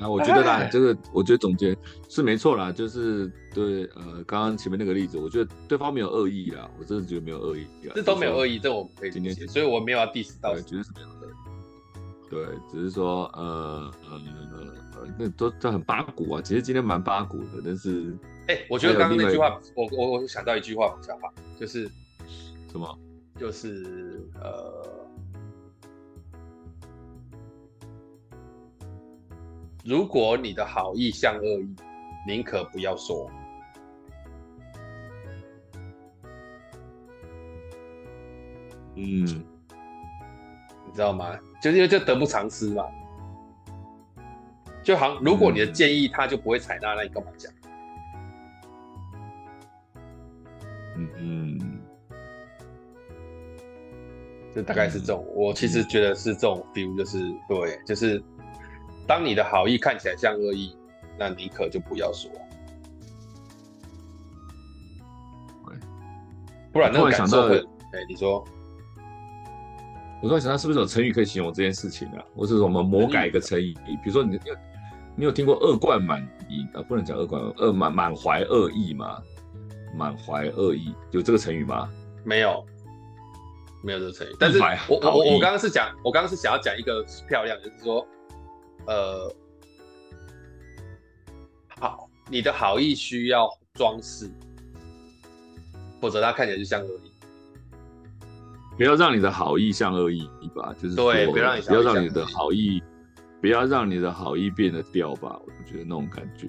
[0.00, 1.76] 啊，我觉得啦，这个我觉得总结
[2.08, 7.66] 是没错啦，就是对，呃，刚刚前面那个例子，我觉得对方没有恶意啦，我真的觉得没有恶意。
[7.94, 11.28] 这都没有恶意，这我可以今天，所以我没有要 diss 到，绝对是没有的。
[12.30, 14.20] 对，只是说，呃，呃，
[14.96, 16.42] 呃，那都都很八股啊。
[16.42, 21.90] 其实今天蛮八股的，但是，哎、欸，我觉得刚刚那句话，我我我想到一句话比较好，就是
[22.70, 22.98] 什么？
[23.38, 25.06] 就是呃，
[29.84, 31.74] 如果你的好意像恶意，
[32.26, 33.30] 宁可不要说。
[38.96, 39.44] 嗯。
[40.86, 41.36] 你知道吗？
[41.60, 42.84] 就是因为这得不偿失嘛。
[44.82, 47.50] 就好像如果你的建议他就不会采纳，那你干嘛讲？
[50.96, 51.60] 嗯嗯，
[54.54, 55.26] 就大概是这种。
[55.34, 58.22] 我其实觉得是这种 feel，就是对，就是
[59.06, 60.76] 当你的好意看起来像恶意，
[61.18, 62.30] 那你可就不要说。
[66.72, 68.44] 不然那个感受会，哎，你说。
[70.22, 72.24] 我突然想到，是不是有成语可以形容这件事情啊？
[72.34, 74.56] 或者我们魔改一个成语，比如说你你有
[75.16, 76.82] 你有听过恶贯满盈啊？
[76.88, 79.22] 不能讲恶贯恶满满怀恶意吗？
[79.96, 81.88] 满怀恶意有这个成语吗？
[82.24, 82.64] 没有，
[83.82, 84.36] 没有这个成语。
[84.38, 88.06] 但是我我我刚刚是讲，我刚刚是想要讲一个漂亮，就是说，
[88.86, 89.34] 呃，
[91.80, 94.30] 好，你的好意需要装饰，
[96.00, 97.10] 否则它看起来就像恶意。
[98.76, 102.82] 不要让你的好意像恶意吧，就是对，不要让你不要让你的好意，
[103.44, 106.48] 不要让你的好意变得掉吧，我觉得那种感觉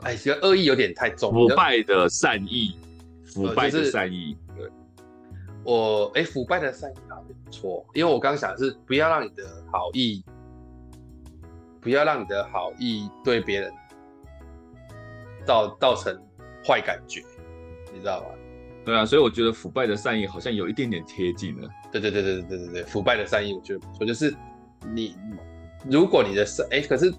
[0.00, 2.74] 哎，其实恶意有点太重，腐败的善意，
[3.22, 4.66] 腐败的善意，对，
[5.62, 10.24] 我哎，腐败的善意好像不错，因为我刚刚想的是不要让你的好意，
[11.82, 13.70] 不要让你的好意对别人
[15.44, 16.18] 造造成
[16.66, 17.22] 坏感觉，
[17.92, 18.28] 你知道吗？
[18.86, 21.68] 对啊，所以我觉得腐败的善意好像有一点点贴近了。
[21.92, 24.34] 对对对对对对对，腐败的善意我觉得不错，就是
[24.94, 25.14] 你
[25.90, 27.12] 如果你的善哎，可是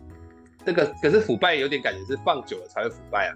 [0.66, 3.32] 这个可是腐败有点感觉是放久了才会腐败啊，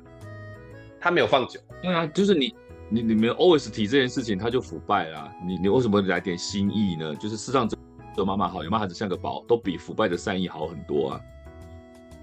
[1.00, 1.60] 他没有放久。
[1.82, 2.56] 对啊，就是你
[2.90, 5.34] 你你们 always 提这件事情，他就腐败了啊。
[5.46, 7.16] 你你为什么来点新意呢？
[7.16, 7.76] 就是世上只
[8.18, 11.22] 有妈妈好，有妈孩子像个宝，都比腐败的善意好很多啊。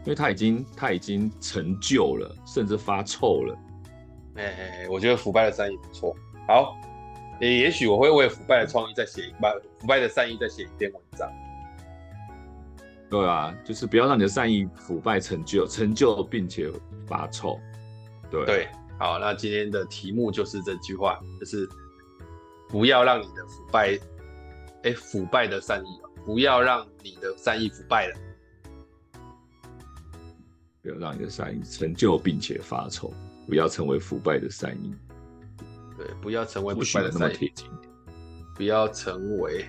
[0.05, 3.57] 因为他已经他已经成就了，甚至发臭了。
[4.37, 6.17] 哎哎哎，我觉得腐败的善意不错。
[6.49, 6.77] 好，
[7.41, 11.31] 也也许我会为腐败的创意再写一把，腐败的善意再写一篇文章。
[13.15, 16.69] 对啊，就是不要让你的善意腐败成就，成就并且
[17.07, 17.61] 发臭。
[18.29, 21.69] 对对，好，那今天的题目就是这句话，就是
[22.69, 23.97] 不要让你的腐败，
[24.83, 28.17] 哎，腐败的善意，不要让你的善意腐败了，
[30.83, 33.15] 不要让你的善意成就并且发臭。
[33.47, 34.93] 不要成为腐败的善意，
[35.97, 37.53] 对，不要成为腐败的善意，
[38.57, 39.67] 不要成为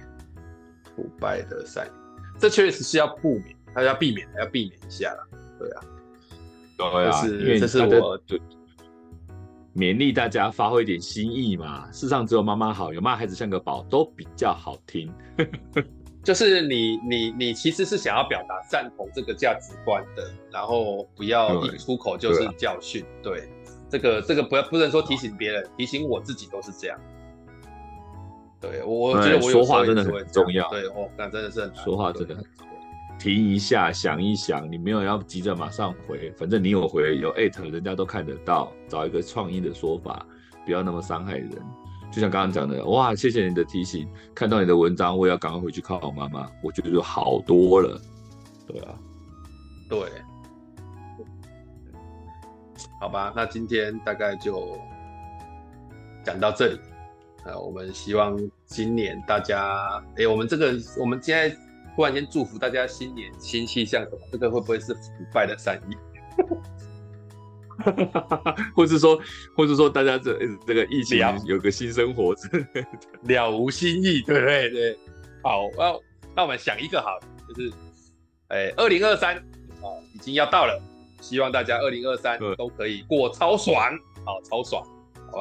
[0.95, 1.91] 腐败的善意，
[2.37, 5.27] 这确实是要不免，他要避免，要避免一下了，
[5.59, 5.81] 对啊，
[6.77, 8.41] 对啊，这是这是我对
[9.75, 11.91] 勉励大家发挥一点心意嘛。
[11.91, 15.11] 世上只有妈妈好，有骂孩子像个宝，都比较好听。
[16.23, 23.05] 就是你你你其实是想要表达赞同这个价值观的，然后不要一出口就是教训。
[23.21, 23.49] 对，对，
[23.89, 26.99] 这个这个不要不能说提醒别人，提醒我自己都是这样。
[28.69, 30.69] 对，我觉得我说话真的很重要。
[30.69, 33.17] 对，哦，那真的是很说话真的很重要。
[33.17, 38.71] 停一下，想一想，你没有要急着马上回，反正你有回有艾特，人家都看得到。
[38.87, 40.25] 找一个创意的说法，
[40.65, 41.51] 不要那么伤害人。
[42.11, 46.49] 就像刚刚讲的，哇，谢谢你的提醒，看到你的文章，我也要赶快回去看我妈妈。
[46.61, 47.99] 我觉得就好多了。
[48.67, 48.95] 对啊，
[49.89, 49.99] 对，
[52.99, 54.77] 好吧，那今天大概就
[56.23, 56.79] 讲到这里。
[57.45, 61.55] 呃，我们希望今年大家，哎，我们这个，我们现在
[61.95, 64.05] 忽然间祝福大家新年新气象？
[64.31, 65.95] 这个会不会是腐败的善意？
[68.75, 69.19] 或是说，
[69.55, 72.33] 或是说，大家这这个疫情有个新生活，
[73.23, 74.69] 了无新意，对不对？
[74.71, 74.97] 对，
[75.43, 75.93] 好，那
[76.35, 77.71] 那我们想一个好，就是，
[78.47, 80.81] 哎，二零二三啊，已经要到了，
[81.21, 83.91] 希望大家二零二三都可以过超爽，
[84.25, 84.83] 好，超爽。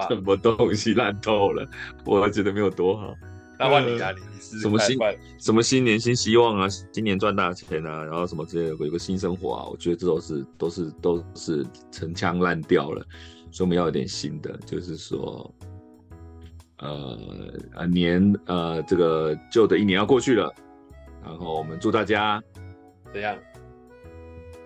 [0.09, 1.68] 什么东西烂透了，
[2.05, 3.14] 我觉得没有多好。
[3.57, 4.99] 那换你啊，你是什么新
[5.39, 13.01] 什么新年新希望啊，今年赚大钱啊，然后什么之类的，有个新生活啊，我觉得这都是都是都是陈腔滥调了，
[13.53, 15.55] 所以我们要有点新的，就是说，
[16.78, 17.18] 呃
[17.76, 20.53] 呃年呃这个旧的一年要过去了，
[21.22, 22.43] 然后我们祝大家
[23.12, 23.39] 怎样？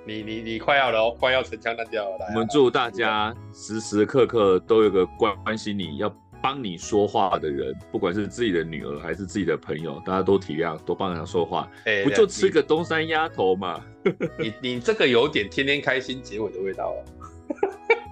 [0.08, 2.26] 你你你快要了哦，快要陈腔滥调了。
[2.30, 6.10] 我们祝大家时时刻刻都有个关关心你要
[6.42, 11.70] 帮你说话的人，不管是自己的女儿还是自己的朋友，大家都体谅，都帮人家说话。
[11.84, 13.84] 欸、不就吃个东山鸭头嘛？
[14.38, 17.04] 你你这个有点天天开心结尾的味道哦。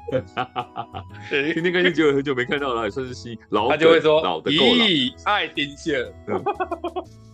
[1.30, 3.70] 天天开心结尾很久没看到了，也算是新老。
[3.70, 4.84] 他就会说老的够了。
[4.84, 6.04] 咦，爱丁线。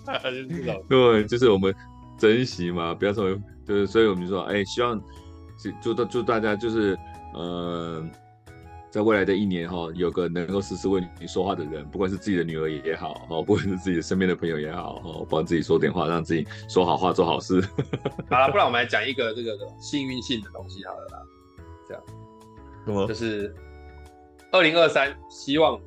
[0.88, 1.74] 对，就是我们
[2.22, 3.36] 珍惜嘛，不要说。
[3.66, 5.00] 就是，所以我们就说，哎、欸，希望
[5.80, 6.98] 祝祝祝大家就是，
[7.34, 8.04] 呃，
[8.90, 17.60] 在未来的一年哈，有个能够时时为你说话的人，不管是自己的女儿也好，哈，不管是自己的身边的朋友也好，哈，帮自己说点话，让自己说好话，做好事。
[18.30, 21.22] 好了，不然我们来讲一个这个幸运性的东西好了啦，
[21.88, 22.02] 这样，
[22.86, 23.06] 什么？
[23.06, 23.54] 就是
[24.50, 25.80] 二零二三，希望，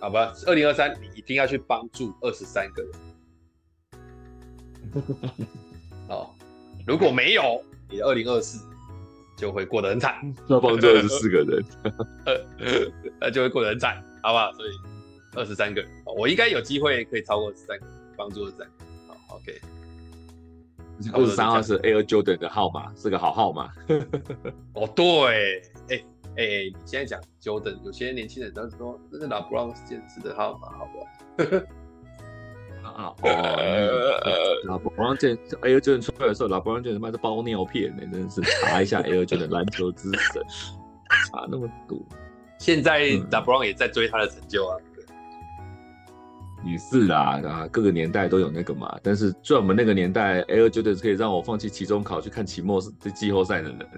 [0.00, 2.92] 好吧，二零二三，你一定要去帮助二十三个人。
[6.08, 6.30] 哦。
[6.86, 8.62] 如果没有，你的二零二四
[9.38, 10.14] 就会过得很惨。
[10.48, 11.64] 要帮助二十四个人，
[13.18, 14.52] 那就会过得很惨，好不好？
[14.52, 14.70] 所以
[15.34, 17.86] 二十三个人，我应该有机会可以超过二十三个，
[18.16, 18.72] 帮助二十三个。
[19.08, 19.60] 好，OK。
[21.12, 23.72] 二十三号是 Air Jordan 的号码，是个好号码。
[24.74, 26.04] 哦，对，哎、欸、
[26.36, 31.64] 哎、欸，你现在讲 Jordan，有些年轻人都说这是 LeBron 坚持的号码，好不好？
[32.94, 40.42] 啊哦， 老布朗健 Air Jordan 出来的时候，老布朗健他妈是包尿片呢，真的是查一下 Air Jordan 篮球之神，
[41.30, 41.98] 查那么多。
[42.58, 44.76] 现在老布朗也在追他的成就啊，
[46.64, 48.98] 也是啦，啊，各个年代都有那个嘛。
[49.02, 53.88] 但是在我们那个年代，Air Jordan 可以让我放弃期中考去看期末的季后赛的人呢。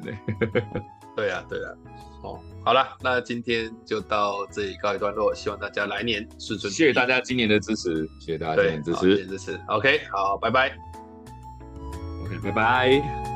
[1.17, 1.73] 对啊，对啊。
[2.23, 6.73] 哦，好了，那今天就到这里告一段落，希望大家来年顺顺。
[6.73, 9.61] 谢谢大家今年的支持，谢谢大家今年支持，支持。
[9.69, 10.77] OK，好，拜拜。
[12.25, 13.36] OK，拜拜。